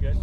[0.00, 0.16] guys.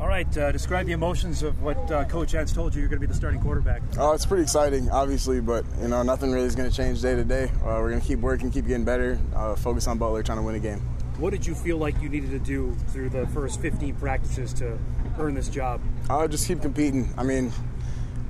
[0.00, 3.00] All right, uh, describe the emotions of what uh, Coach Entz told you you're going
[3.00, 3.80] to be the starting quarterback.
[3.96, 7.14] Oh, it's pretty exciting, obviously, but you know nothing really is going to change day
[7.14, 7.44] to day.
[7.62, 10.42] Uh, we're going to keep working, keep getting better, uh, focus on Butler, trying to
[10.42, 10.80] win a game.
[11.18, 14.76] What did you feel like you needed to do through the first 15 practices to
[15.16, 15.80] earn this job?
[16.10, 17.14] Uh, just keep competing.
[17.16, 17.52] I mean,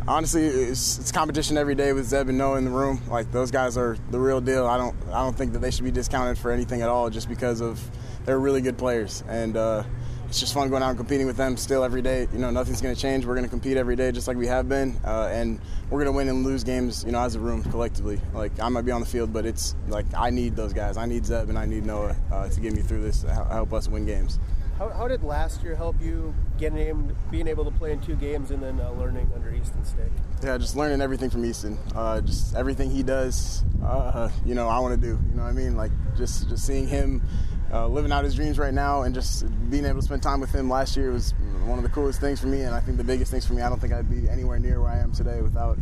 [0.07, 3.01] honestly, it's, it's competition every day with Zeb and Noah in the room.
[3.09, 4.67] Like those guys are the real deal.
[4.67, 7.27] I don't I don't think that they should be discounted for anything at all, just
[7.27, 7.83] because of
[8.27, 9.57] they're really good players and.
[10.35, 12.27] It's just fun going out and competing with them still every day.
[12.33, 13.25] You know, nothing's going to change.
[13.25, 16.13] We're going to compete every day just like we have been, uh, and we're going
[16.13, 17.05] to win and lose games.
[17.07, 18.21] You know, as a room collectively.
[18.33, 20.97] Like I might be on the field, but it's like I need those guys.
[20.97, 23.87] I need Zeb and I need Noah uh, to get me through this, help us
[23.87, 24.41] win games.
[24.77, 28.51] How, how, did last year help you getting being able to play in two games
[28.51, 30.11] and then uh, learning under Easton Stick?
[30.43, 31.79] Yeah, just learning everything from Easton.
[31.95, 35.17] Uh, just everything he does, uh, you know, I want to do.
[35.31, 35.77] You know what I mean?
[35.77, 37.23] Like just just seeing him
[37.75, 40.55] uh, living out his dreams right now and just being able to spend time with
[40.55, 41.33] him last year was
[41.67, 43.63] one of the coolest things for me and I think the biggest things for me.
[43.63, 45.77] I don't think I'd be anywhere near where I am today without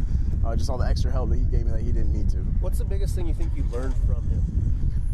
[0.45, 2.39] uh, just all the extra help that he gave me that he didn't need to.
[2.61, 4.43] What's the biggest thing you think you learned from him?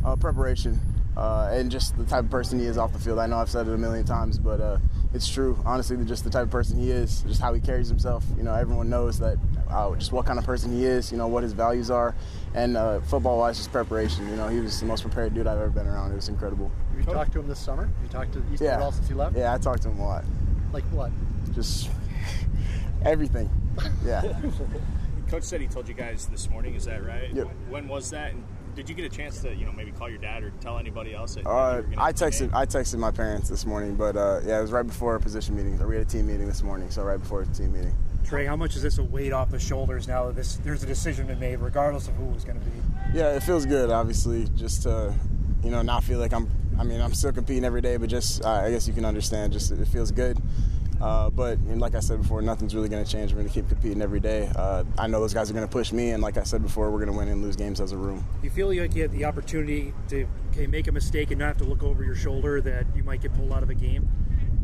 [0.05, 0.79] Uh, preparation
[1.19, 3.19] uh, and just the type of person he is off the field.
[3.19, 4.79] I know I've said it a million times, but uh,
[5.13, 5.61] it's true.
[5.67, 8.25] Honestly, just the type of person he is, just how he carries himself.
[8.37, 9.37] You know, everyone knows that
[9.69, 11.11] uh, just what kind of person he is.
[11.11, 12.15] You know what his values are,
[12.55, 14.29] and uh, football-wise, just preparation.
[14.29, 16.13] You know, he was the most prepared dude I've ever been around.
[16.13, 16.71] It was incredible.
[16.91, 17.87] Have you talked to him this summer?
[17.87, 18.75] Have you talked to Easton yeah.
[18.77, 19.37] at all since he left?
[19.37, 20.25] Yeah, I talked to him a lot.
[20.73, 21.11] Like what?
[21.53, 21.91] Just
[23.05, 23.51] everything.
[24.07, 24.23] Yeah.
[25.29, 26.75] Coach said he told you guys this morning.
[26.75, 27.31] Is that right?
[27.35, 27.49] Yep.
[27.69, 28.33] When was that?
[28.33, 28.45] And
[28.79, 31.13] did you get a chance to, you know, maybe call your dad or tell anybody
[31.13, 31.35] else?
[31.35, 32.55] That uh, I texted.
[32.55, 35.57] I texted my parents this morning, but uh, yeah, it was right before a position
[35.57, 35.77] meeting.
[35.85, 37.93] We had a team meeting this morning, so right before the team meeting.
[38.25, 40.87] Trey, how much is this a weight off the shoulders now that this there's a
[40.87, 42.71] decision to be made, regardless of who it's going to be?
[43.13, 43.91] Yeah, it feels good.
[43.91, 45.13] Obviously, just to
[45.65, 46.49] you know not feel like I'm.
[46.79, 49.53] I mean, I'm still competing every day, but just uh, I guess you can understand.
[49.53, 50.39] Just it feels good.
[51.01, 53.33] Uh, but like I said before, nothing's really going to change.
[53.33, 54.51] We're going to keep competing every day.
[54.55, 56.91] Uh, I know those guys are going to push me, and like I said before,
[56.91, 58.27] we're going to win and lose games as a room.
[58.43, 61.59] You feel like you had the opportunity to okay, make a mistake and not have
[61.59, 64.09] to look over your shoulder that you might get pulled out of a game?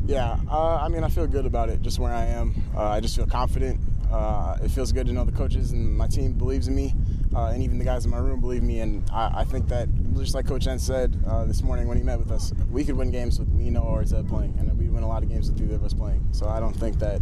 [0.07, 2.55] Yeah, uh, I mean, I feel good about it, just where I am.
[2.77, 3.81] Uh, I just feel confident.
[4.15, 6.95] Uh, it feels good to know the coaches and my team believes in me,
[7.35, 8.79] uh, and even the guys in my room believe me.
[8.79, 12.05] And I, I think that, just like Coach Entz said uh, this morning when he
[12.05, 15.03] met with us, we could win games with Noah, or Zeb playing, and we win
[15.03, 16.25] a lot of games with either of us playing.
[16.31, 17.21] So I don't think that.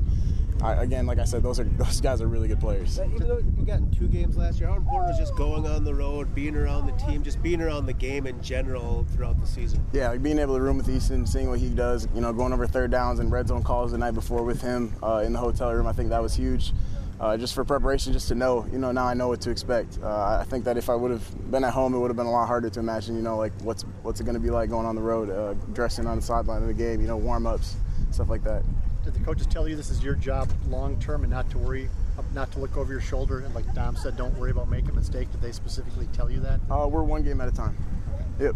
[0.62, 2.99] I, again, like I said, those are those guys are really good players.
[3.00, 5.84] Even though you got in two games last year, how important was just going on
[5.84, 9.47] the road, being around the team, just being around the game in general throughout the
[9.47, 9.84] season?
[9.93, 12.53] Yeah, like being able to room with Easton, seeing what he does, you know, going
[12.53, 15.39] over third downs and red zone calls the night before with him uh, in the
[15.39, 15.87] hotel room.
[15.87, 16.73] I think that was huge.
[17.21, 20.00] Uh, just for preparation, just to know, you know, now I know what to expect.
[20.03, 22.27] Uh, I think that if I would have been at home, it would have been
[22.27, 24.71] a lot harder to imagine, you know, like what's what's it going to be like
[24.71, 27.47] going on the road, uh, dressing on the sideline of the game, you know, warm
[27.47, 27.77] ups,
[28.11, 28.65] stuff like that.
[29.04, 31.88] Did the coaches tell you this is your job long term and not to worry,
[32.34, 33.40] not to look over your shoulder?
[33.40, 35.30] And like Dom said, don't worry about making a mistake.
[35.32, 36.60] Did they specifically tell you that?
[36.70, 37.76] Uh, we're one game at a time.
[38.38, 38.54] Yep.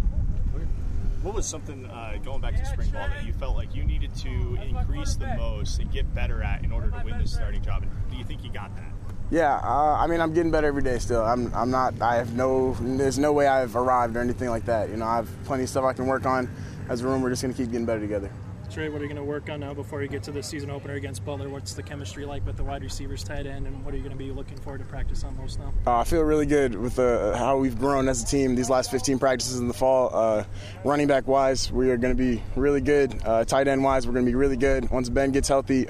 [1.22, 4.14] What was something uh, going back to spring ball that you felt like you needed
[4.16, 7.82] to increase the most and get better at in order to win this starting job?
[7.82, 8.92] And do you think you got that?
[9.28, 11.00] Yeah, uh, I mean, I'm getting better every day.
[11.00, 11.52] Still, I'm.
[11.52, 12.00] I'm not.
[12.00, 12.76] I have no.
[12.80, 14.88] There's no way I've arrived or anything like that.
[14.88, 16.48] You know, I have plenty of stuff I can work on.
[16.88, 18.30] As a room, we're just gonna keep getting better together.
[18.70, 20.70] Trey, what are you going to work on now before you get to the season
[20.70, 21.48] opener against Butler?
[21.48, 24.16] What's the chemistry like with the wide receivers, tight end, and what are you going
[24.16, 25.72] to be looking forward to practice on most now?
[25.86, 28.90] Uh, I feel really good with uh, how we've grown as a team these last
[28.90, 30.10] 15 practices in the fall.
[30.12, 30.44] Uh,
[30.84, 33.18] running back wise, we are going to be really good.
[33.24, 35.88] Uh, tight end wise, we're going to be really good once Ben gets healthy.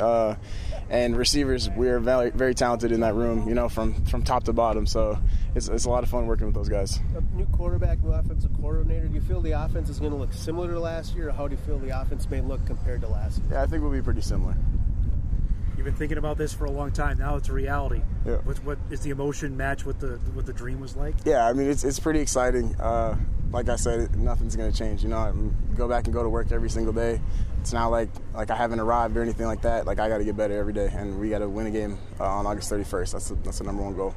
[0.89, 4.45] And receivers, we are very, very talented in that room, you know, from, from top
[4.45, 4.87] to bottom.
[4.87, 5.19] So
[5.55, 7.01] it's, it's a lot of fun working with those guys.
[7.17, 9.09] A new quarterback, new offensive coordinator.
[9.09, 11.49] Do you feel the offense is going to look similar to last year, or how
[11.49, 13.49] do you feel the offense may look compared to last year?
[13.53, 14.55] Yeah, I think we'll be pretty similar.
[15.77, 17.19] You've been thinking about this for a long time.
[17.19, 18.01] Now it's a reality.
[18.25, 18.37] Yeah.
[18.37, 21.15] What, what is the emotion match what the what the dream was like?
[21.25, 22.75] Yeah, I mean it's it's pretty exciting.
[22.81, 23.17] Uh,
[23.53, 25.03] like I said, nothing's gonna change.
[25.03, 25.33] You know, I
[25.77, 27.21] go back and go to work every single day.
[27.61, 29.87] It's not like like I haven't arrived or anything like that.
[29.87, 31.99] Like I got to get better every day, and we got to win a game
[32.21, 33.13] uh, on August 31st.
[33.13, 34.15] That's the, that's the number one goal.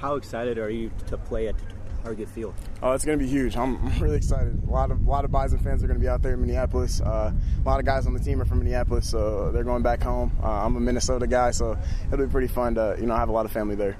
[0.00, 1.56] How excited are you to play at
[2.02, 2.54] Target Field?
[2.82, 3.54] Oh, it's going to be huge.
[3.56, 4.62] I'm, I'm, really excited.
[4.66, 6.40] A lot of a lot of Bison fans are going to be out there in
[6.40, 7.00] Minneapolis.
[7.00, 10.02] Uh, a lot of guys on the team are from Minneapolis, so they're going back
[10.02, 10.32] home.
[10.42, 11.76] Uh, I'm a Minnesota guy, so
[12.06, 13.96] it'll be pretty fun to you know have a lot of family there.